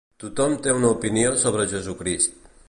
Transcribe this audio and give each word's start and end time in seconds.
Tothom 0.21 0.55
té 0.67 0.73
una 0.77 0.89
opinió 0.95 1.35
sobre 1.45 1.69
Jesucrist. 1.75 2.51